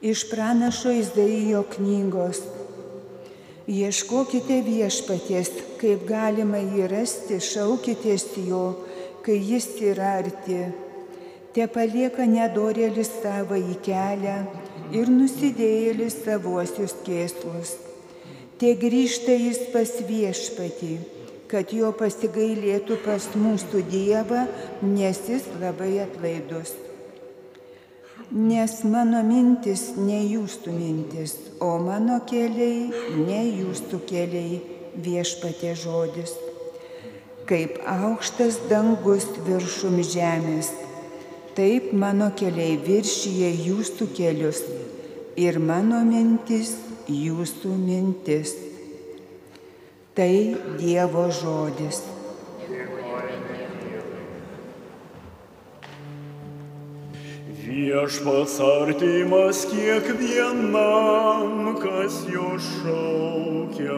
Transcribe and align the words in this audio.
Iš 0.00 0.30
pranašo 0.30 0.90
Izaijo 0.96 1.60
knygos. 1.74 2.38
Ieškokite 3.68 4.62
viešpaties, 4.64 5.50
kaip 5.76 6.06
galima 6.08 6.56
jį 6.56 6.86
rasti, 6.88 7.36
šaukitės 7.36 8.24
jo, 8.46 8.62
kai 9.20 9.36
jis 9.36 9.68
yra 9.90 10.14
arti. 10.22 10.62
Te 11.52 11.68
palieka 11.68 12.24
nedorėlis 12.24 13.12
savo 13.20 13.60
į 13.60 13.76
kelią 13.84 14.40
ir 14.96 15.12
nusidėjėlis 15.12 16.22
savuosius 16.24 16.96
kėslus. 17.04 17.76
Te 18.56 18.72
grįžta 18.80 19.36
jis 19.36 19.66
pas 19.74 19.98
viešpatį, 20.08 20.94
kad 21.52 21.76
jo 21.76 21.92
pasigailėtų 21.92 23.02
pas 23.04 23.28
mūsų 23.36 23.84
Dievą, 23.92 24.46
nes 24.80 25.26
jis 25.28 25.44
labai 25.60 25.98
atlaidus. 26.08 26.72
Nes 28.30 28.76
mano 28.86 29.24
mintis 29.26 29.88
ne 29.98 30.20
jūsų 30.22 30.70
mintis, 30.70 31.32
o 31.58 31.80
mano 31.82 32.20
keliai 32.30 32.84
ne 33.18 33.40
jūsų 33.58 33.98
keliai 34.06 34.60
viešpatė 35.02 35.72
žodis. 35.74 36.36
Kaip 37.50 37.80
aukštas 37.90 38.60
dangus 38.70 39.26
viršum 39.48 39.98
žemės, 40.06 40.70
taip 41.58 41.90
mano 41.90 42.30
keliai 42.38 42.78
viršyje 42.78 43.50
jūsų 43.66 44.08
kelius 44.14 44.62
ir 45.34 45.58
mano 45.58 45.98
mintis 46.06 46.76
jūsų 47.10 47.74
mintis. 47.82 48.54
Tai 50.14 50.32
Dievo 50.78 51.26
žodis. 51.34 52.04
Viešpats 57.90 58.54
artimas 58.62 59.66
kiekvienam, 59.66 61.74
kas 61.82 62.22
jo 62.30 62.54
šaukias. 62.62 63.90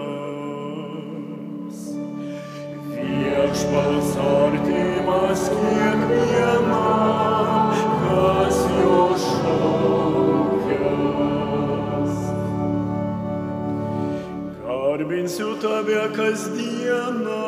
Viešpats 2.89 4.17
artimas 4.25 5.45
kiekvienam, 5.53 7.77
kas 8.07 8.57
jo 8.81 9.13
šaukias. 9.27 10.73
Garbinsiu 14.65 15.53
tave 15.61 16.09
kasdieną, 16.17 17.45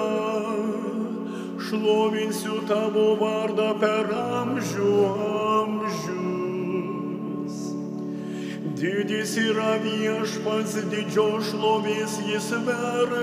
šlovinsiu 1.56 2.60
tavo 2.68 3.16
vardą 3.24 3.72
per 3.80 4.12
amžių 4.12 5.33
Didis 9.24 9.40
yra 9.40 9.80
viešpats, 9.80 10.74
didžios 10.92 11.46
šlovės 11.48 12.20
jis 12.28 12.48
vertas, 12.66 13.22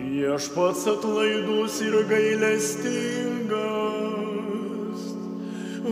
Viešpats 0.01 0.83
atlaidus 0.97 1.77
ir 1.85 1.95
gailestingas, 2.09 3.88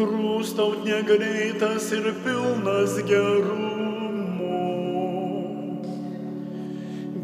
rūstaut 0.05 0.85
negreitas 0.85 1.93
ir 1.97 2.07
pilnas 2.25 2.97
gerumo. 3.09 4.61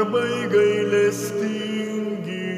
Darbai 0.00 0.48
gailestingi. 0.48 2.48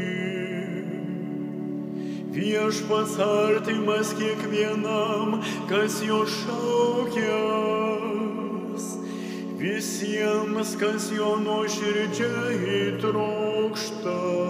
Viešpats 2.33 3.19
artimas 3.19 4.15
kiekvienam, 4.15 5.43
kas 5.69 6.03
jo 6.07 6.25
šaukias, 6.37 7.25
visiems, 9.59 10.77
kas 10.79 11.11
jo 11.17 11.37
nuoširdžiai 11.43 13.01
trokšta. 13.03 14.42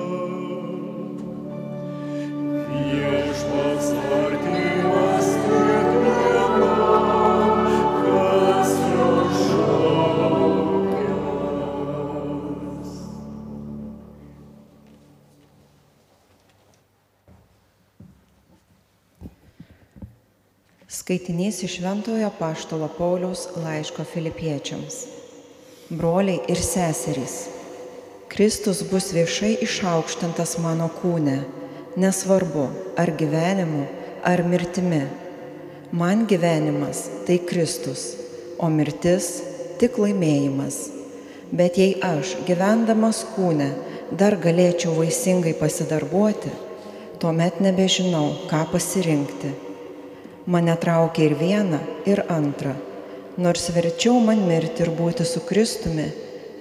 Skaitinys 21.12 21.62
iš 21.62 21.74
Šventojo 21.76 22.30
Paštalo 22.38 22.88
Pauliaus 22.98 23.40
laiško 23.64 24.04
filipiečiams. 24.04 24.94
Broliai 25.90 26.38
ir 26.48 26.56
seserys, 26.56 27.34
Kristus 28.32 28.78
bus 28.90 29.10
viešai 29.12 29.58
išaukštintas 29.60 30.54
mano 30.64 30.86
kūne, 31.02 31.34
nesvarbu 32.00 32.62
ar 32.96 33.12
gyvenimu, 33.18 33.82
ar 34.24 34.40
mirtimi. 34.48 35.02
Man 35.92 36.22
gyvenimas 36.30 37.02
tai 37.26 37.36
Kristus, 37.50 38.06
o 38.56 38.70
mirtis 38.72 39.26
tik 39.82 39.98
laimėjimas. 40.00 40.78
Bet 41.52 41.76
jei 41.76 41.98
aš 42.08 42.38
gyvendamas 42.48 43.20
kūne 43.34 43.68
dar 44.16 44.38
galėčiau 44.40 44.96
vaisingai 44.96 45.52
pasidarbuoti, 45.60 46.54
tuomet 47.20 47.60
nebežinau, 47.60 48.48
ką 48.48 48.62
pasirinkti 48.72 49.52
Mane 50.46 50.74
traukia 50.76 51.28
ir 51.28 51.36
viena, 51.38 51.78
ir 52.02 52.24
antra, 52.26 52.72
nors 53.38 53.68
verčiau 53.70 54.18
man 54.18 54.42
mirti 54.48 54.82
ir 54.82 54.90
būti 54.90 55.22
su 55.22 55.44
Kristumi, 55.46 56.08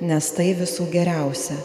nes 0.05 0.27
tai 0.37 0.51
visų 0.57 0.85
geriausia. 0.93 1.57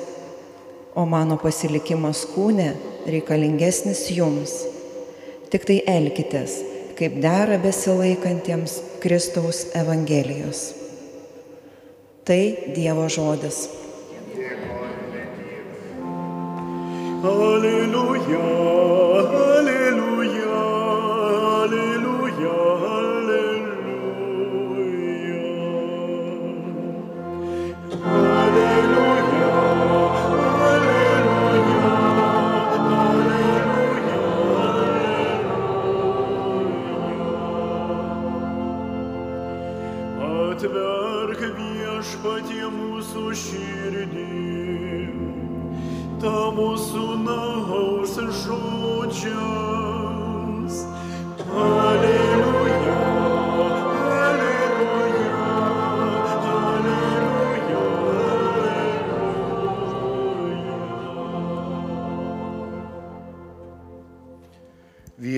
O 0.97 1.05
mano 1.05 1.37
pasilikimas 1.37 2.25
kūne 2.33 2.71
reikalingesnis 3.05 4.07
jums. 4.17 4.63
Tik 5.53 5.69
tai 5.69 5.83
elkitės, 5.93 6.57
kaip 6.97 7.21
dera 7.21 7.61
besilaikantiems 7.61 8.81
Kristaus 9.05 9.67
Evangelijos. 9.77 10.71
Tai 12.25 12.43
Dievo 12.75 13.11
žodis. 13.13 13.67
Alleluja, 17.27 18.96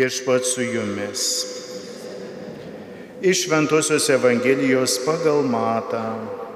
viešpat 0.08 0.44
su 0.44 0.62
jumis. 0.62 1.46
Iš 3.22 3.48
Ventosios 3.50 4.08
Evangelijos 4.08 5.00
pagal 5.06 5.42
matą. 5.42 6.47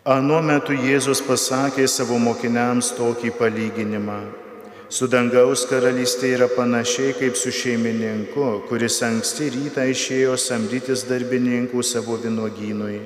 Anuo 0.00 0.38
metu 0.40 0.72
Jėzus 0.72 1.20
pasakė 1.20 1.84
savo 1.84 2.16
mokiniams 2.16 2.94
tokį 2.96 3.34
palyginimą. 3.36 4.22
Su 4.88 5.04
dangaus 5.12 5.66
karalystė 5.68 6.30
yra 6.38 6.48
panašiai 6.48 7.12
kaip 7.18 7.36
su 7.36 7.52
šeimininku, 7.52 8.62
kuris 8.70 8.96
anksti 9.04 9.50
rytą 9.52 9.84
išėjo 9.92 10.38
samdytis 10.40 11.04
darbininkų 11.04 11.84
savo 11.84 12.16
vinogynui. 12.16 13.02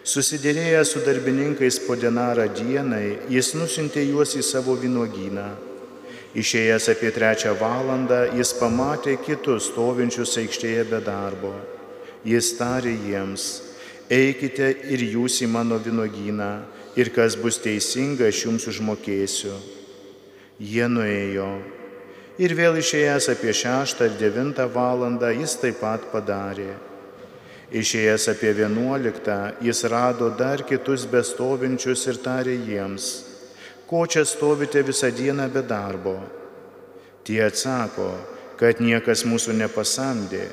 Susidėrėję 0.00 0.80
su 0.88 1.04
darbininkais 1.04 1.76
po 1.84 1.92
denarą 1.92 2.48
dienai, 2.56 3.18
jis 3.28 3.52
nusintė 3.52 4.08
juos 4.08 4.32
į 4.32 4.48
savo 4.48 4.80
vynogyną. 4.80 5.50
Išėjęs 6.32 6.88
apie 6.88 7.12
trečią 7.12 7.52
valandą, 7.60 8.32
jis 8.32 8.56
pamatė 8.56 9.20
kitus 9.20 9.68
stovinčius 9.68 10.38
aikštėje 10.40 10.88
be 10.88 11.04
darbo. 11.04 11.52
Jis 12.24 12.54
tarė 12.56 12.96
jiems, 12.96 13.67
eikite 14.10 14.72
ir 14.88 15.04
jūs 15.04 15.42
į 15.44 15.48
mano 15.52 15.78
vynogyną, 15.80 16.52
ir 16.98 17.10
kas 17.14 17.36
bus 17.38 17.60
teisinga, 17.62 18.28
aš 18.28 18.44
jums 18.46 18.66
užmokėsiu. 18.70 19.54
Jie 20.58 20.88
nuėjo. 20.90 21.50
Ir 22.38 22.54
vėl 22.54 22.78
išėjęs 22.78 23.28
apie 23.32 23.52
šeštą 23.54 24.08
ir 24.08 24.18
devintą 24.18 24.68
valandą, 24.70 25.30
jis 25.34 25.56
taip 25.62 25.80
pat 25.82 26.08
padarė. 26.12 26.72
Išėjęs 27.68 28.28
apie 28.32 28.54
vienuoliktą, 28.56 29.58
jis 29.60 29.84
rado 29.90 30.30
dar 30.32 30.62
kitus 30.64 31.04
bestovinčius 31.10 32.06
ir 32.08 32.20
tarė 32.24 32.54
jiems, 32.64 33.08
ko 33.90 34.06
čia 34.08 34.24
stovite 34.24 34.80
visą 34.86 35.10
dieną 35.12 35.50
be 35.52 35.62
darbo. 35.66 36.16
Tie 37.28 37.42
atsako, 37.44 38.08
kad 38.56 38.80
niekas 38.80 39.26
mūsų 39.28 39.58
nepasamdė. 39.58 40.46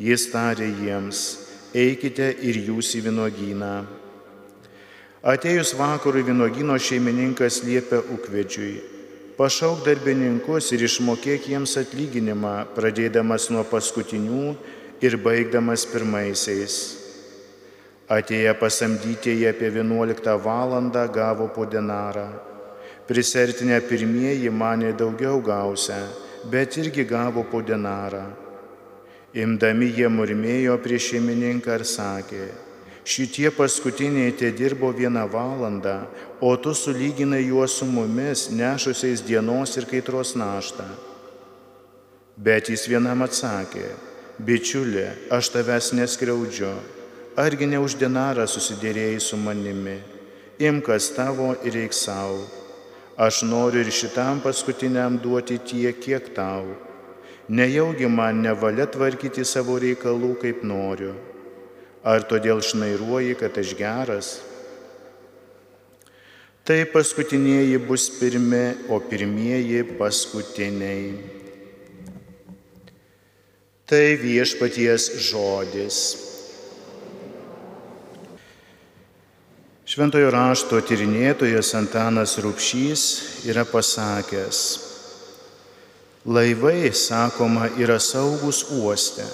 Jis 0.00 0.30
tarė 0.32 0.70
jiems, 0.80 1.45
eikite 1.76 2.30
ir 2.40 2.56
jūs 2.70 2.94
į 2.96 3.04
vynogyną. 3.10 3.74
Atėjus 5.26 5.74
vakarui 5.76 6.22
vynogino 6.24 6.76
šeimininkas 6.78 7.60
liepia 7.66 7.98
ukvedžiui, 8.14 8.76
pašauk 9.36 9.82
darbininkus 9.84 10.70
ir 10.72 10.86
išmokėk 10.86 11.48
jiems 11.50 11.74
atlyginimą, 11.80 12.54
pradėdamas 12.76 13.50
nuo 13.50 13.64
paskutinių 13.66 14.54
ir 15.02 15.18
baigdamas 15.20 15.84
pirmaisiais. 15.90 16.78
Atėję 18.06 18.54
pasamdytieji 18.54 19.48
apie 19.50 19.72
11 19.74 20.38
valandą 20.44 21.08
gavo 21.10 21.48
po 21.50 21.66
denarą. 21.66 22.28
Prisertinę 23.06 23.80
pirmieji 23.82 24.50
mane 24.50 24.92
daugiau 24.94 25.42
gausia, 25.42 25.98
bet 26.46 26.78
irgi 26.78 27.04
gavo 27.04 27.42
po 27.42 27.62
denarą. 27.62 28.45
Imdami 29.36 29.90
jie 29.92 30.08
murmėjo 30.08 30.78
prieš 30.80 31.10
šeimininką 31.10 31.74
ir 31.76 31.82
sakė, 31.84 32.44
šitie 33.04 33.50
paskutiniai 33.52 34.32
te 34.32 34.48
dirbo 34.48 34.88
vieną 34.96 35.26
valandą, 35.28 36.06
o 36.40 36.54
tu 36.56 36.72
sulyginai 36.72 37.42
juos 37.44 37.76
su 37.76 37.84
mumis, 37.84 38.46
nešusiais 38.48 39.20
dienos 39.26 39.76
ir 39.76 39.84
kaitros 39.90 40.32
naštą. 40.40 40.88
Bet 42.36 42.72
jis 42.72 42.86
vienam 42.88 43.26
atsakė, 43.28 43.90
bičiulė, 44.40 45.06
aš 45.32 45.52
tavęs 45.52 45.92
neskriaudžiu, 46.00 46.72
argi 47.36 47.68
ne 47.68 47.80
už 47.80 47.98
denarą 48.00 48.48
susidėrėjai 48.48 49.20
su 49.20 49.36
manimi, 49.36 49.98
imkas 50.56 51.12
tavo 51.12 51.52
ir 51.60 51.76
eik 51.84 51.92
savo. 51.92 52.40
Aš 53.16 53.44
noriu 53.48 53.84
ir 53.84 53.92
šitam 53.92 54.40
paskutiniam 54.44 55.20
duoti 55.20 55.56
tiek, 55.60 55.96
kiek 56.00 56.34
tau. 56.36 56.85
Nejaugi 57.48 58.08
man 58.10 58.42
nevalia 58.42 58.88
tvarkyti 58.90 59.44
savo 59.46 59.78
reikalų, 59.78 60.34
kaip 60.42 60.64
noriu. 60.66 61.14
Ar 62.06 62.26
todėl 62.26 62.58
šnairuoji, 62.62 63.36
kad 63.38 63.54
aš 63.58 63.74
geras? 63.78 64.30
Tai 66.66 66.80
paskutinieji 66.90 67.78
bus 67.78 68.08
pirmi, 68.18 68.64
o 68.90 68.98
pirmieji 68.98 69.84
paskutiniai. 69.98 71.14
Tai 73.86 74.06
viešpaties 74.18 75.12
žodis. 75.28 75.98
Šventojo 79.86 80.32
rašto 80.34 80.80
tyrinėtojas 80.82 81.70
Antanas 81.78 82.34
Rupšys 82.42 83.02
yra 83.46 83.62
pasakęs, 83.62 84.58
laivai, 86.26 86.92
sakoma, 86.92 87.68
yra 87.78 87.98
saugus 87.98 88.64
uoste, 88.70 89.24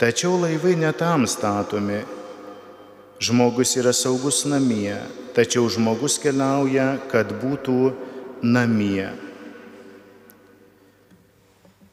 tačiau 0.00 0.40
laivai 0.40 0.76
netam 0.76 1.26
statomi. 1.26 2.00
Žmogus 3.20 3.76
yra 3.76 3.92
saugus 3.92 4.46
namie, 4.48 4.96
tačiau 5.36 5.68
žmogus 5.68 6.16
keliauja, 6.22 6.94
kad 7.12 7.34
būtų 7.42 7.92
namie. 8.40 9.10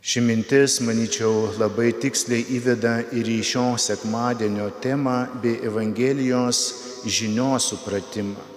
Ši 0.08 0.24
mintis, 0.24 0.80
manyčiau, 0.80 1.50
labai 1.60 1.92
tiksliai 2.00 2.46
įveda 2.56 3.02
ir 3.12 3.28
į 3.28 3.42
šio 3.44 3.74
sekmadienio 3.76 4.70
temą 4.80 5.26
bei 5.44 5.60
Evangelijos 5.68 6.62
žinios 7.04 7.74
supratimą. 7.74 8.57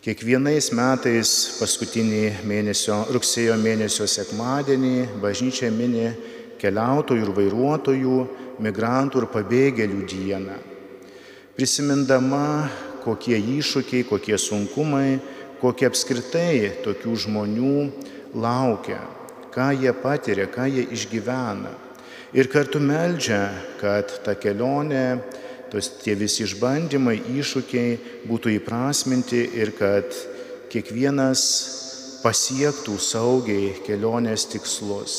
Kiekvienais 0.00 0.70
metais 0.72 1.30
paskutinį 1.58 2.22
mėnesio, 2.48 3.02
rugsėjo 3.12 3.58
mėnesio 3.60 4.06
sekmadienį 4.08 5.20
bažnyčia 5.20 5.68
mini 5.74 6.08
keliautojų 6.60 7.26
ir 7.26 7.32
vairuotojų, 7.36 8.16
migrantų 8.64 9.22
ir 9.22 9.28
pabėgėlių 9.34 10.00
dieną. 10.08 10.58
Prisimindama, 11.56 12.70
kokie 13.04 13.36
iššūkiai, 13.36 14.08
kokie 14.08 14.40
sunkumai, 14.40 15.20
kokie 15.60 15.88
apskritai 15.90 16.80
tokių 16.84 17.16
žmonių 17.26 17.78
laukia 18.40 19.02
ką 19.50 19.70
jie 19.74 19.92
patiria, 19.92 20.46
ką 20.46 20.66
jie 20.70 20.86
išgyvena. 20.94 21.74
Ir 22.32 22.46
kartu 22.46 22.78
meldžia, 22.78 23.50
kad 23.80 24.12
ta 24.24 24.36
kelionė, 24.38 25.18
tos 25.70 25.88
tie 26.02 26.16
visi 26.18 26.44
išbandymai, 26.46 27.16
iššūkiai 27.40 28.24
būtų 28.28 28.54
įprasminti 28.58 29.42
ir 29.60 29.72
kad 29.78 30.14
kiekvienas 30.70 31.42
pasiektų 32.24 32.96
saugiai 33.00 33.72
kelionės 33.86 34.46
tikslus, 34.52 35.14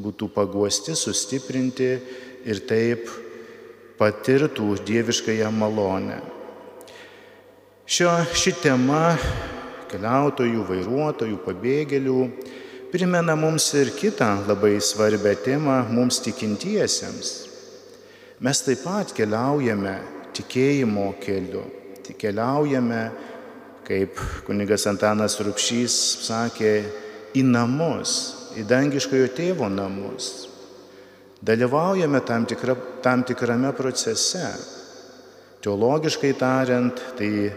būtų 0.00 0.30
paguosti, 0.32 0.96
sustiprinti 0.96 1.90
ir 2.46 2.62
taip 2.68 3.10
patirtų 4.00 4.76
dieviškąją 4.86 5.50
malonę. 5.52 6.20
Šio, 7.86 8.10
ši 8.34 8.56
tema 8.64 9.14
keliautojų, 9.92 10.64
vairuotojų, 10.66 11.36
pabėgėlių 11.44 12.20
primena 12.90 13.36
mums 13.38 13.68
ir 13.78 13.92
kitą 13.94 14.32
labai 14.48 14.76
svarbę 14.82 15.36
temą 15.44 15.82
mums 15.92 16.18
tikintiesiems. 16.24 17.45
Mes 18.36 18.58
taip 18.60 18.82
pat 18.84 19.14
keliaujame 19.16 19.94
tikėjimo 20.36 21.06
keliu, 21.24 21.62
tik 22.04 22.18
keliaujame, 22.20 23.00
kaip 23.86 24.20
kunigas 24.44 24.84
Antanas 24.90 25.38
Rupšys 25.40 25.96
sakė, 26.26 26.74
į 27.32 27.46
namus, 27.48 28.12
į 28.60 28.66
dangiškojo 28.68 29.32
tėvo 29.32 29.70
namus. 29.72 30.50
Dalyvaujame 31.40 32.20
tam, 32.28 32.44
tikra, 32.44 32.76
tam 33.00 33.24
tikrame 33.24 33.72
procese. 33.76 34.52
Teologiškai 35.64 36.36
tariant, 36.36 37.00
tai 37.16 37.48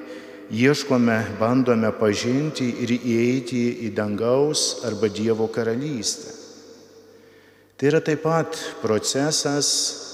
ieškome, 0.47 1.21
bandome 1.43 1.91
pažinti 1.99 2.71
ir 2.85 2.95
įeiti 2.95 3.65
į 3.83 3.91
dangaus 3.99 4.85
arba 4.87 5.11
Dievo 5.11 5.51
karalystę. 5.51 6.37
Tai 7.75 7.91
yra 7.91 7.99
taip 8.03 8.23
pat 8.23 8.55
procesas, 8.79 10.07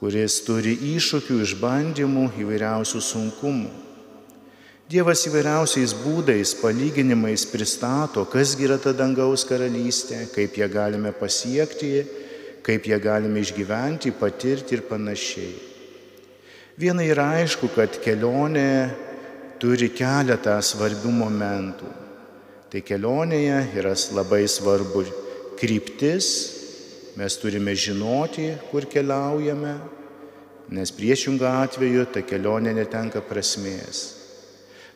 kuris 0.00 0.38
turi 0.46 0.72
iššūkių, 0.96 1.42
išbandymų, 1.44 2.30
įvairiausių 2.40 3.00
sunkumų. 3.04 3.70
Dievas 4.90 5.22
įvairiausiais 5.28 5.92
būdais, 6.02 6.54
palyginimais 6.58 7.44
pristato, 7.46 8.24
kas 8.26 8.56
yra 8.58 8.78
ta 8.80 8.90
dangaus 8.96 9.44
karalystė, 9.46 10.24
kaip 10.32 10.56
ją 10.58 10.66
galime 10.72 11.12
pasiekti, 11.14 11.92
kaip 12.66 12.88
ją 12.90 12.98
galime 12.98 13.44
išgyventi, 13.44 14.10
patirti 14.18 14.74
ir 14.74 14.82
panašiai. 14.88 15.52
Viena 16.80 17.04
yra 17.04 17.28
aišku, 17.38 17.68
kad 17.76 18.00
kelionė 18.02 18.90
turi 19.60 19.92
keletą 19.92 20.56
svarbių 20.64 21.12
momentų. 21.12 21.90
Tai 22.72 22.80
kelionėje 22.86 23.58
yra 23.76 23.92
labai 24.16 24.46
svarbu 24.48 25.04
kryptis, 25.60 26.59
mes 27.18 27.36
turime 27.40 27.74
žinoti, 27.74 28.52
kur 28.70 28.86
keliaujame, 28.90 29.74
nes 30.70 30.92
priešingą 30.94 31.50
atveju 31.64 32.06
ta 32.14 32.22
kelionė 32.22 32.74
netenka 32.76 33.22
prasmės. 33.26 34.02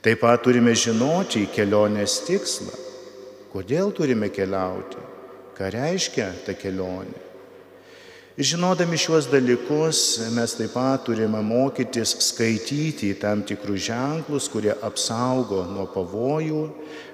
Taip 0.05 0.21
pat 0.21 0.43
turime 0.45 0.75
žinoti 0.77 1.47
kelionės 1.51 2.21
tikslą. 2.27 2.75
Kodėl 3.55 3.93
turime 3.97 4.29
keliauti? 4.35 5.01
Ką 5.55 5.71
reiškia 5.73 6.33
ta 6.47 6.55
kelionė? 6.59 7.23
Žinodami 8.35 8.99
šiuos 8.99 9.29
dalykus 9.31 9.99
mes 10.35 10.57
taip 10.59 10.73
pat 10.75 11.05
turime 11.07 11.39
mokytis 11.39 12.17
skaityti 12.27 13.13
tam 13.23 13.45
tikrus 13.47 13.87
ženklus, 13.87 14.49
kurie 14.51 14.73
apsaugo 14.75 15.61
nuo 15.71 15.87
pavojų, 15.87 16.65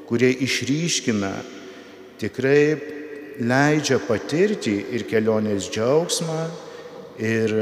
kurie 0.09 0.33
išryškina, 0.49 1.35
tikrai 2.19 3.00
leidžia 3.41 3.99
patirti 4.05 4.77
ir 4.93 5.07
kelionės 5.09 5.71
džiaugsmą, 5.73 6.41
ir 7.21 7.55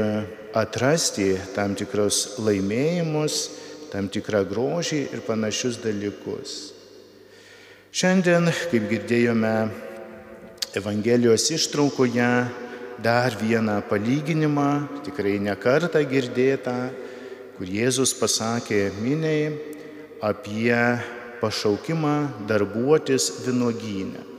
atrasti 0.55 1.33
tam 1.55 1.75
tikrus 1.77 2.39
laimėjimus, 2.39 3.39
tam 3.91 4.09
tikrą 4.11 4.43
grožį 4.49 5.01
ir 5.13 5.23
panašius 5.25 5.79
dalykus. 5.83 6.57
Šiandien, 7.91 8.51
kaip 8.71 8.85
girdėjome 8.89 9.53
Evangelijos 10.77 11.47
ištraukoje, 11.49 12.29
dar 13.01 13.35
vieną 13.39 13.79
palyginimą, 13.89 15.01
tikrai 15.07 15.39
nekartą 15.41 16.03
girdėtą, 16.05 16.75
kur 17.57 17.67
Jėzus 17.67 18.13
pasakė 18.19 18.91
miniai 19.01 19.49
apie 20.21 20.75
pašaukimą 21.41 22.45
darbuotis 22.47 23.31
vinogynę. 23.47 24.38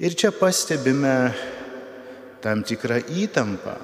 Ir 0.00 0.16
čia 0.16 0.32
pastebime 0.32 1.14
tam 2.40 2.64
tikrą 2.64 3.02
įtampą 3.20 3.76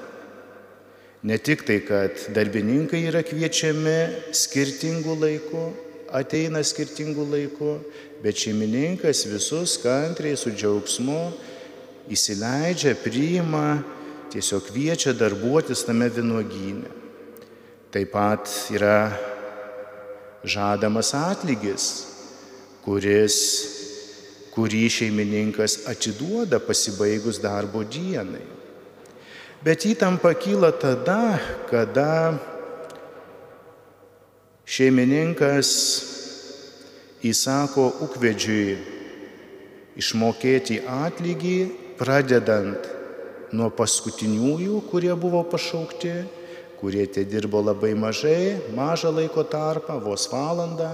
Ne 1.27 1.39
tik 1.39 1.65
tai, 1.67 1.81
kad 1.83 2.21
darbininkai 2.31 3.01
yra 3.09 3.19
kviečiami 3.27 4.31
skirtingų 4.37 5.15
laikų, 5.19 5.63
ateina 6.15 6.61
skirtingų 6.63 7.25
laikų, 7.33 7.71
bet 8.23 8.45
šeimininkas 8.45 9.25
visus 9.27 9.75
kantriai 9.83 10.37
su 10.39 10.53
džiaugsmu 10.55 11.19
įsileidžia, 12.15 12.95
priima, 13.03 13.81
tiesiog 14.31 14.69
kviečia 14.69 15.17
darbuotis 15.19 15.83
tame 15.89 16.07
vynuogynė. 16.15 16.95
Taip 17.91 18.15
pat 18.15 18.47
yra 18.71 19.11
žadamas 20.47 21.11
atlygis, 21.17 21.89
kuris, 22.87 23.41
kurį 24.57 24.87
šeimininkas 24.89 25.83
atiduoda 25.91 26.59
pasibaigus 26.65 27.39
darbo 27.43 27.85
dienai. 27.85 28.45
Bet 29.61 29.85
įtampa 29.85 30.33
kyla 30.41 30.71
tada, 30.73 31.37
kada 31.69 32.37
šeimininkas 34.65 35.71
įsako 37.27 37.89
ukvedžiui 38.07 38.77
išmokėti 40.01 40.81
atlygį, 40.89 41.59
pradedant 42.01 42.89
nuo 43.57 43.69
paskutiniųjų, 43.73 44.81
kurie 44.91 45.13
buvo 45.17 45.43
pašaukti, 45.49 46.15
kurie 46.81 47.07
te 47.09 47.25
dirbo 47.25 47.63
labai 47.65 47.95
mažai, 47.97 48.57
mažą 48.77 49.13
laiko 49.17 49.45
tarpą, 49.49 49.97
vos 50.05 50.29
valandą, 50.33 50.91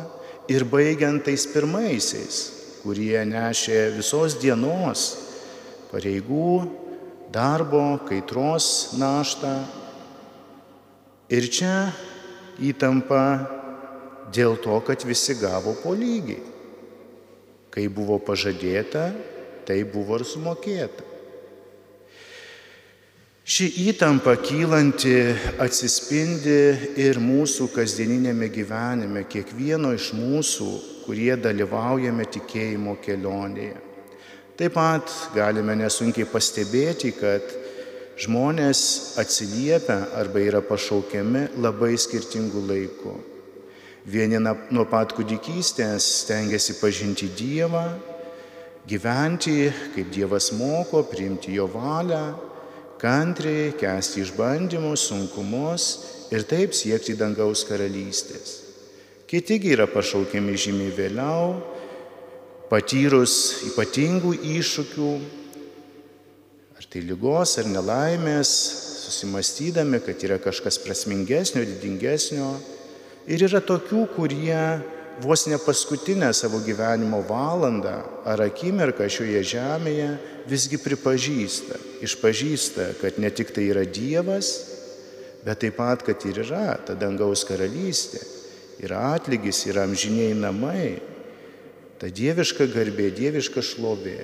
ir 0.51 0.65
baigiant 0.69 1.23
tais 1.27 1.47
pirmaisiais, 1.51 2.62
kurie 2.83 3.21
nešė 3.25 3.93
visos 3.97 4.35
dienos 4.43 5.05
pareigų 5.93 6.67
darbo, 7.33 8.01
kaitros 8.09 8.93
naštą. 8.99 9.53
Ir 11.33 11.47
čia 11.49 11.77
įtampa 12.61 13.23
dėl 14.35 14.59
to, 14.61 14.81
kad 14.85 15.07
visi 15.07 15.39
gavo 15.41 15.77
po 15.81 15.95
lygiai. 15.97 16.43
Kai 17.73 17.87
buvo 17.89 18.19
pažadėta, 18.21 19.07
tai 19.65 19.81
buvo 19.89 20.19
ir 20.21 20.27
sumokėta. 20.29 21.09
Ši 23.43 23.67
įtampa 23.91 24.37
kylanti 24.39 25.17
atsispindi 25.61 26.59
ir 27.01 27.19
mūsų 27.19 27.73
kasdieninėme 27.75 28.47
gyvenime, 28.53 29.25
kiekvieno 29.27 29.91
iš 29.97 30.13
mūsų, 30.15 30.69
kurie 31.07 31.35
dalyvaujame 31.37 32.27
tikėjimo 32.31 32.97
kelionėje. 33.03 33.81
Taip 34.57 34.77
pat 34.77 35.11
galime 35.35 35.75
nesunkiai 35.81 36.29
pastebėti, 36.29 37.15
kad 37.17 37.43
žmonės 38.21 38.83
atsiliepia 39.19 39.99
arba 40.21 40.43
yra 40.45 40.61
pašaukiami 40.63 41.49
labai 41.65 41.95
skirtingų 41.99 42.63
laikų. 42.69 43.15
Vieni 44.13 44.39
nuo 44.43 44.85
pat 44.91 45.15
kūdikystės 45.17 46.07
stengiasi 46.25 46.77
pažinti 46.81 47.31
Dievą, 47.39 47.85
gyventi, 48.87 49.71
kaip 49.95 50.11
Dievas 50.15 50.51
moko, 50.59 51.05
priimti 51.07 51.55
Jo 51.55 51.69
valią, 51.71 52.25
kantriai 53.03 53.73
kesti 53.79 54.23
išbandymus, 54.23 55.09
sunkumus 55.09 55.87
ir 56.35 56.47
taip 56.47 56.75
siekti 56.75 57.17
dangaus 57.19 57.65
karalystės. 57.67 58.62
Kitigi 59.33 59.71
yra 59.73 59.87
pašaukiami 59.89 60.53
žymiai 60.61 60.91
vėliau, 60.93 61.55
patyrus 62.69 63.35
ypatingų 63.71 64.35
iššūkių, 64.45 65.13
ar 66.77 66.89
tai 66.93 67.01
lygos, 67.09 67.55
ar 67.63 67.71
nelaimės, 67.73 68.51
susimastydami, 69.07 70.03
kad 70.05 70.21
yra 70.29 70.37
kažkas 70.37 70.77
prasmingesnio, 70.85 71.63
didingesnio. 71.65 72.51
Ir 73.25 73.47
yra 73.49 73.63
tokių, 73.65 74.03
kurie 74.13 74.61
vos 75.25 75.47
ne 75.49 75.57
paskutinę 75.65 76.29
savo 76.37 76.61
gyvenimo 76.69 77.23
valandą 77.25 77.97
ar 78.29 78.45
akimirką 78.51 79.09
šioje 79.17 79.41
žemėje 79.55 80.11
visgi 80.53 80.77
pripažįsta, 80.85 81.81
išpažįsta, 82.05 82.91
kad 83.01 83.17
ne 83.17 83.33
tik 83.33 83.57
tai 83.57 83.71
yra 83.73 83.89
Dievas, 83.89 84.53
bet 85.41 85.65
taip 85.65 85.81
pat, 85.81 86.05
kad 86.05 86.21
ir 86.29 86.45
yra 86.45 86.77
ta 86.85 87.01
dangaus 87.01 87.49
karalystė, 87.49 88.21
yra 88.83 89.13
atlygis, 89.17 89.65
yra 89.71 89.87
amžiniai 89.87 90.35
namai, 90.35 90.99
ta 92.01 92.11
dieviška 92.11 92.67
garbė, 92.73 93.13
dieviška 93.15 93.63
šlovė. 93.63 94.21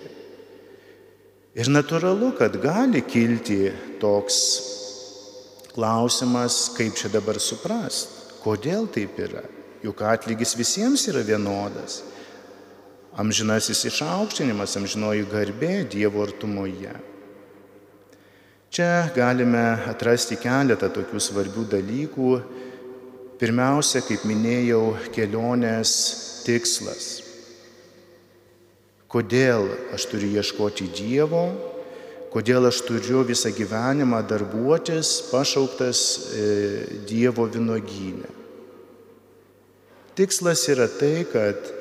Ir 1.59 1.71
natūralu, 1.71 2.33
kad 2.39 2.59
gali 2.63 3.03
kilti 3.07 3.71
toks 4.03 4.39
klausimas, 5.75 6.69
kaip 6.77 6.99
čia 6.99 7.11
dabar 7.11 7.39
suprast, 7.43 8.35
kodėl 8.43 8.87
taip 8.91 9.19
yra. 9.23 9.45
Juk 9.83 10.03
atlygis 10.03 10.57
visiems 10.59 11.07
yra 11.11 11.23
vienodas. 11.23 12.01
Amžinasis 13.19 13.85
išaukštinimas, 13.89 14.77
amžinoji 14.79 15.27
garbė 15.31 15.85
Dievo 15.91 16.23
artumoje. 16.27 16.93
Čia 18.75 19.09
galime 19.15 19.63
atrasti 19.89 20.37
keletą 20.39 20.91
tokių 20.93 21.23
svarbių 21.23 21.65
dalykų. 21.73 22.33
Pirmiausia, 23.39 24.01
kaip 24.03 24.25
minėjau, 24.27 24.97
kelionės 25.15 25.91
tikslas. 26.43 27.21
Kodėl 29.09 29.69
aš 29.95 30.09
turiu 30.11 30.33
ieškoti 30.41 30.89
Dievo, 30.91 31.45
kodėl 32.35 32.67
aš 32.69 32.83
turiu 32.89 33.23
visą 33.29 33.53
gyvenimą 33.55 34.25
darbuotis 34.27 35.13
pašauktas 35.31 36.03
e, 36.35 36.49
Dievo 37.07 37.47
vinogynė. 37.47 38.35
Tikslas 40.19 40.67
yra 40.75 40.91
tai, 40.91 41.23
kad 41.31 41.73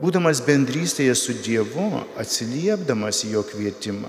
būdamas 0.00 0.40
bendrystėje 0.40 1.14
su 1.20 1.36
Dievu, 1.44 2.00
atsiliepdamas 2.16 3.26
į 3.28 3.36
jo 3.36 3.44
kvietimą, 3.52 4.08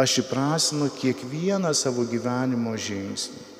aš 0.00 0.22
įprasinu 0.24 0.88
kiekvieną 0.96 1.76
savo 1.76 2.08
gyvenimo 2.08 2.72
žingsnį. 2.80 3.51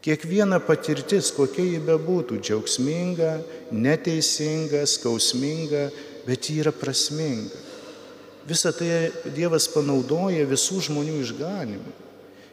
Kiekviena 0.00 0.56
patirtis, 0.64 1.28
kokia 1.36 1.66
ji 1.74 1.80
bebūtų, 1.84 2.38
džiaugsminga, 2.40 3.34
neteisinga, 3.76 4.86
skausminga, 4.88 5.90
bet 6.24 6.48
ji 6.48 6.62
yra 6.62 6.72
prasminga. 6.72 7.58
Visą 8.48 8.72
tai 8.72 9.10
Dievas 9.36 9.68
panaudoja 9.68 10.46
visų 10.48 10.80
žmonių 10.88 11.18
išganimui. 11.20 11.92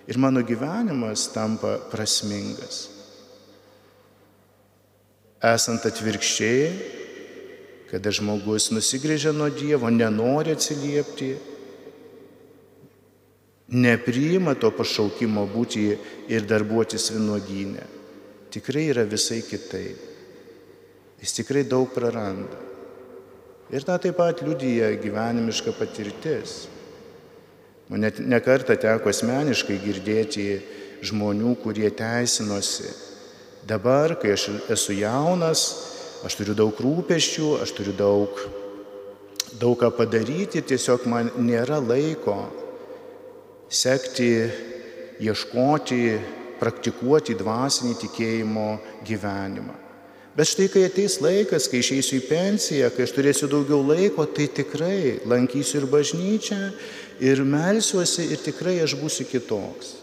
Ir 0.08 0.20
mano 0.20 0.44
gyvenimas 0.44 1.30
tampa 1.32 1.78
prasmingas. 1.92 2.88
Esant 5.44 5.84
atvirkščiai, 5.88 6.68
kada 7.88 8.12
žmogus 8.12 8.70
nusigrėžia 8.76 9.32
nuo 9.36 9.48
Dievo, 9.54 9.88
nenori 9.94 10.52
atsiliepti, 10.56 11.36
nepriima 13.68 14.56
to 14.56 14.72
pašaukimo 14.72 15.44
būti 15.52 15.90
ir 16.32 16.46
darbuotis 16.48 17.10
vinuogynė, 17.12 17.84
tikrai 18.54 18.88
yra 18.94 19.04
visai 19.04 19.42
kitaip. 19.44 20.00
Jis 21.18 21.34
tikrai 21.40 21.66
daug 21.68 21.90
praranda. 21.92 22.64
Ir 23.74 23.84
tą 23.84 23.98
taip 24.00 24.16
pat 24.16 24.44
liudyja 24.46 24.94
gyvenimiška 25.02 25.74
patirtis. 25.76 26.68
Man 27.90 28.04
net 28.06 28.20
nekartą 28.20 28.78
teko 28.80 29.10
asmeniškai 29.12 29.80
girdėti 29.82 30.46
žmonių, 31.08 31.56
kurie 31.64 31.90
teisinosi. 31.92 32.94
Dabar, 33.68 34.16
kai 34.22 34.36
aš 34.36 34.48
esu 34.72 34.96
jaunas, 34.96 35.66
aš 36.24 36.38
turiu 36.40 36.56
daug 36.56 36.80
rūpeščių, 36.80 37.50
aš 37.66 37.74
turiu 37.76 37.96
daug, 37.98 38.40
daug 39.60 39.76
ką 39.82 39.92
padaryti 39.98 40.64
tiesiog 40.64 41.08
man 41.10 41.34
nėra 41.36 41.82
laiko 41.84 42.38
sekti, 43.70 44.32
ieškoti, 45.24 46.04
praktikuoti 46.62 47.36
dvasinį 47.38 47.98
tikėjimo 48.04 48.70
gyvenimą. 49.08 49.76
Bet 50.38 50.52
štai 50.52 50.68
kai 50.70 50.84
ateis 50.86 51.16
laikas, 51.18 51.66
kai 51.66 51.82
išeisiu 51.82 52.20
į 52.20 52.26
pensiją, 52.30 52.92
kai 52.94 53.08
aš 53.08 53.14
turėsiu 53.16 53.48
daugiau 53.50 53.82
laiko, 53.82 54.28
tai 54.30 54.46
tikrai 54.54 55.18
lankysiu 55.26 55.82
ir 55.82 55.88
bažnyčią, 55.90 56.60
ir 57.26 57.42
melsiuosi, 57.42 58.28
ir 58.30 58.44
tikrai 58.46 58.76
aš 58.84 58.94
būsiu 59.00 59.26
kitoks. 59.32 59.96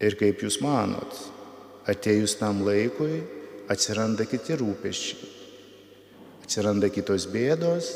Ir 0.00 0.16
kaip 0.16 0.40
jūs 0.44 0.56
manot, 0.64 1.20
atėjus 1.88 2.38
tam 2.40 2.64
laikui 2.64 3.20
atsiranda 3.72 4.24
kiti 4.28 4.56
rūpeščiai, 4.56 5.30
atsiranda 6.44 6.88
kitos 6.92 7.28
bėdos 7.28 7.92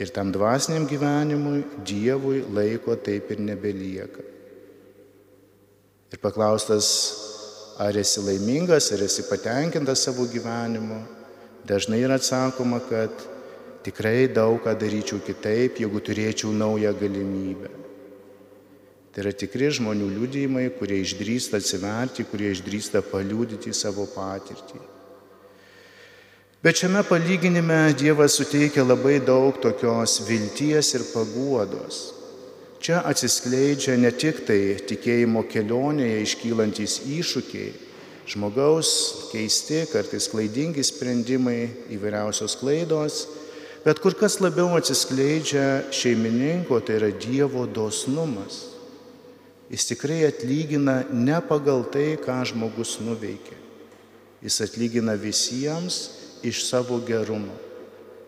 ir 0.00 0.12
tam 0.14 0.32
dvasiniam 0.32 0.86
gyvenimui 0.88 1.64
Dievui 1.86 2.42
laiko 2.54 2.96
taip 2.96 3.30
ir 3.34 3.40
nebelieka. 3.42 4.24
Ir 6.12 6.20
paklaustas 6.22 6.88
ar 7.78 7.96
esi 7.96 8.22
laimingas, 8.24 8.92
ar 8.92 9.02
esi 9.04 9.26
patenkintas 9.28 10.02
savo 10.06 10.26
gyvenimu, 10.26 11.02
dažnai 11.66 12.00
yra 12.02 12.16
atsakoma, 12.18 12.80
kad 12.88 13.12
tikrai 13.84 14.26
daug 14.28 14.62
ką 14.64 14.74
daryčiau 14.78 15.20
kitaip, 15.22 15.78
jeigu 15.82 16.00
turėčiau 16.02 16.50
naują 16.54 16.94
galimybę. 16.98 17.70
Tai 19.12 19.24
yra 19.24 19.32
tikri 19.34 19.70
žmonių 19.74 20.08
liūdėjimai, 20.14 20.68
kurie 20.78 21.00
išdrįsta 21.02 21.58
atsiverti, 21.58 22.26
kurie 22.28 22.52
išdrįsta 22.54 23.02
paliūdyti 23.10 23.74
savo 23.74 24.06
patirtį. 24.14 24.97
Bet 26.62 26.80
šiame 26.80 27.04
palyginime 27.06 27.92
Dievas 27.94 28.34
suteikia 28.34 28.82
labai 28.82 29.20
daug 29.22 29.60
tokios 29.62 30.16
vilties 30.26 30.88
ir 30.98 31.04
paguodos. 31.12 31.98
Čia 32.82 33.04
atsiskleidžia 33.06 33.94
ne 33.94 34.10
tik 34.10 34.40
tai 34.48 34.74
tikėjimo 34.90 35.44
kelionėje 35.52 36.16
iškylantis 36.24 36.96
iššūkiai, 37.14 37.70
žmogaus 38.26 38.90
keisti, 39.30 39.84
kartais 39.92 40.26
klaidingi 40.32 40.82
sprendimai, 40.82 41.70
įvairiausios 41.94 42.58
klaidos, 42.58 43.20
bet 43.86 44.02
kur 44.02 44.18
kas 44.18 44.40
labiau 44.42 44.74
atsiskleidžia 44.80 45.92
šeimininko, 45.94 46.82
tai 46.82 46.98
yra 46.98 47.14
Dievo 47.14 47.68
dosnumas. 47.70 48.64
Jis 49.70 49.92
tikrai 49.94 50.24
atlygina 50.26 51.04
ne 51.14 51.38
pagal 51.38 51.86
tai, 51.86 52.16
ką 52.18 52.42
žmogus 52.50 52.98
nuveikė. 52.98 53.62
Jis 54.42 54.64
atlygina 54.66 55.14
visiems 55.14 56.17
iš 56.46 56.64
savo 56.68 57.00
gerumo, 57.06 57.54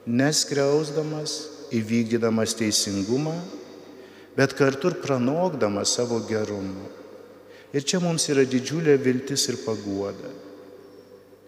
neskriausdamas, 0.07 1.39
įvykdydamas 1.71 2.57
teisingumą 2.59 3.37
bet 4.37 4.55
kartu 4.57 4.89
ir 4.89 4.97
pranokdama 5.03 5.85
savo 5.85 6.21
gerumu. 6.25 6.87
Ir 7.77 7.85
čia 7.85 8.01
mums 8.01 8.25
yra 8.33 8.47
didžiulė 8.49 8.97
viltis 8.99 9.45
ir 9.53 9.61
paguoda. 9.67 10.31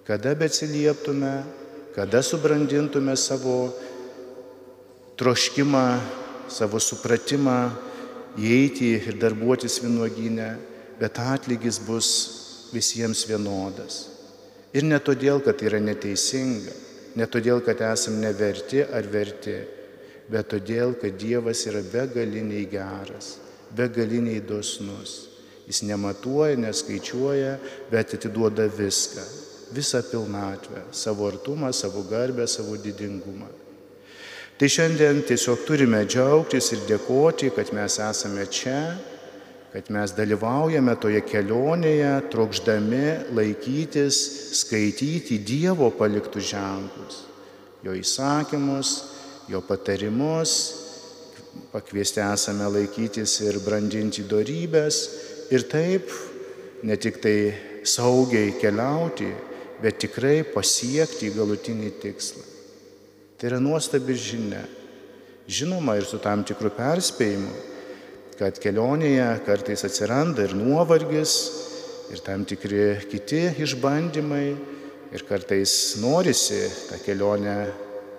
Kada 0.07 0.35
beatsilieptume, 0.39 1.33
kada 1.97 2.21
subrandintume 2.23 3.17
savo 3.17 3.73
troškimą, 5.17 5.87
savo 6.53 6.81
supratimą 6.83 7.59
įeiti 8.37 8.93
ir 9.01 9.19
darbuotis 9.23 9.81
vienuoginę, 9.83 10.51
bet 11.01 11.19
atlygis 11.19 11.81
bus 11.83 12.09
visiems 12.77 13.25
vienodas. 13.29 14.12
Ir 14.73 14.87
ne 14.89 14.99
todėl, 15.05 15.43
kad 15.45 15.61
yra 15.65 15.81
neteisinga, 15.83 16.73
ne 17.21 17.27
todėl, 17.29 17.61
kad 17.65 17.81
esame 17.85 18.23
neverti 18.25 18.81
ar 18.83 19.09
verti, 19.13 19.59
bet 20.33 20.49
todėl, 20.55 20.95
kad 21.01 21.19
Dievas 21.21 21.67
yra 21.69 21.83
begaliniai 21.85 22.65
geras, 22.71 23.37
begaliniai 23.77 24.41
dosnus. 24.49 25.29
Jis 25.69 25.85
nematuoja, 25.87 26.57
neskaičiuoja, 26.59 27.53
bet 27.93 28.17
atiduoda 28.17 28.65
viską, 28.67 29.23
visą 29.77 30.01
pilnatvę, 30.09 30.89
savo 30.91 31.29
artumą, 31.29 31.71
savo 31.73 32.03
garbę, 32.09 32.49
savo 32.49 32.77
didingumą. 32.81 33.51
Tai 34.59 34.69
šiandien 34.69 35.23
tiesiog 35.27 35.63
turime 35.69 36.03
džiaugtis 36.07 36.73
ir 36.75 36.83
dėkoti, 36.89 37.53
kad 37.55 37.73
mes 37.77 37.97
esame 38.03 38.45
čia, 38.53 38.95
kad 39.73 39.89
mes 39.89 40.13
dalyvaujame 40.13 40.93
toje 41.01 41.23
kelionėje, 41.25 42.13
trokšdami 42.33 43.33
laikytis, 43.33 44.19
skaityti 44.61 45.39
Dievo 45.41 45.89
paliktus 45.97 46.51
ženklus, 46.51 47.23
jo 47.81 47.95
įsakymus, 47.97 48.93
jo 49.49 49.63
patarimus, 49.65 50.53
pakviesti 51.73 52.21
esame 52.21 52.69
laikytis 52.69 53.39
ir 53.47 53.63
brandinti 53.65 54.27
darybės 54.29 55.01
ir 55.53 55.65
taip 55.73 56.13
ne 56.85 56.97
tik 57.01 57.23
tai 57.25 57.37
saugiai 57.89 58.53
keliauti, 58.61 59.33
bet 59.83 59.99
tikrai 60.05 60.43
pasiekti 60.53 61.33
galutinį 61.35 61.91
tikslą. 62.03 62.45
Tai 63.41 63.49
yra 63.51 63.59
nuostabi 63.59 64.15
žinia. 64.15 64.63
Žinoma 65.49 65.97
ir 65.99 66.05
su 66.07 66.21
tam 66.23 66.45
tikru 66.47 66.71
perspėjimu, 66.77 67.72
kad 68.43 68.59
kelionėje 68.59 69.27
kartais 69.47 69.85
atsiranda 69.87 70.43
ir 70.43 70.57
nuovargis, 70.59 71.33
ir 72.11 72.19
tam 72.27 72.43
tikri 72.43 72.97
kiti 73.07 73.45
išbandymai, 73.63 74.47
ir 75.15 75.23
kartais 75.29 75.95
norisi 76.03 76.65
tą 76.89 76.99
kelionę 77.05 77.57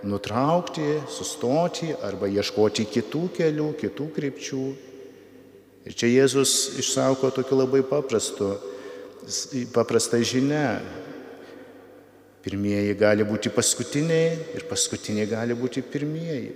nutraukti, 0.07 1.01
sustoti 1.11 1.89
arba 2.07 2.29
ieškoti 2.31 2.85
kitų 2.93 3.23
kelių, 3.35 3.67
kitų 3.81 4.07
krypčių. 4.15 4.63
Ir 5.83 5.97
čia 5.99 6.07
Jėzus 6.07 6.77
išsauko 6.79 7.33
tokiu 7.35 7.59
labai 7.59 7.81
paprastu, 7.83 8.53
paprastą 9.75 10.21
žinę. 10.23 10.63
Pirmieji 12.43 12.95
gali 12.99 13.27
būti 13.27 13.51
paskutiniai 13.51 14.55
ir 14.55 14.63
paskutiniai 14.71 15.27
gali 15.27 15.55
būti 15.55 15.83
pirmieji. 15.83 16.55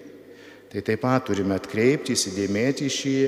Tai 0.72 0.84
taip 0.84 1.04
pat 1.04 1.28
turime 1.28 1.56
atkreipti, 1.60 2.16
įsidėmėti 2.16 2.88
šį 2.92 3.20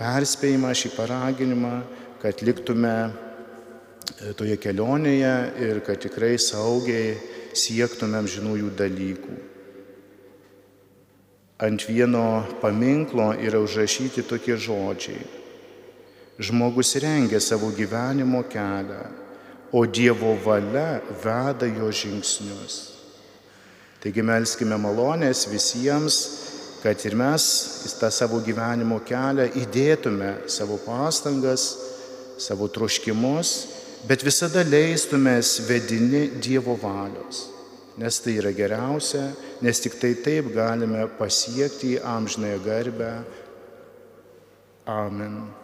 perspėjimą, 0.00 0.72
šį 0.72 0.94
paraginimą, 0.96 1.74
kad 2.22 2.40
liktume 2.44 2.94
e, 3.10 4.32
toje 4.36 4.56
kelionėje 4.60 5.34
ir 5.68 5.80
kad 5.84 6.00
tikrai 6.00 6.34
saugiai 6.40 7.14
siektumėm 7.56 8.28
žinųjų 8.30 8.72
dalykų. 8.78 9.38
Ant 11.60 11.84
vieno 11.84 12.46
paminklo 12.62 13.34
yra 13.36 13.60
užrašyti 13.60 14.24
tokie 14.24 14.56
žodžiai. 14.56 15.20
Žmogus 16.40 16.94
rengia 17.04 17.36
savo 17.44 17.68
gyvenimo 17.76 18.40
kelią, 18.48 19.02
o 19.76 19.84
Dievo 19.84 20.32
valia 20.40 21.02
veda 21.20 21.68
jo 21.68 21.90
žingsnius. 21.92 22.78
Taigi 24.00 24.24
melskime 24.24 24.78
malonės 24.80 25.44
visiems, 25.52 26.16
kad 26.82 27.04
ir 27.04 27.16
mes 27.18 27.44
į 27.88 27.94
tą 28.00 28.10
savo 28.14 28.40
gyvenimo 28.44 29.00
kelią 29.06 29.50
įdėtume 29.62 30.34
savo 30.48 30.80
pastangas, 30.84 31.70
savo 32.40 32.68
troškimus, 32.72 33.54
bet 34.08 34.24
visada 34.24 34.64
leistumės 34.64 35.58
vedini 35.68 36.28
Dievo 36.40 36.78
valios 36.80 37.50
nes 38.00 38.20
tai 38.24 38.38
yra 38.40 38.52
geriausia, 38.56 39.28
nes 39.60 39.80
tik 39.84 39.98
tai 40.00 40.14
taip 40.24 40.52
galime 40.54 41.04
pasiekti 41.18 41.98
amžinąją 42.00 42.60
garbę. 42.64 43.12
Amen. 44.86 45.59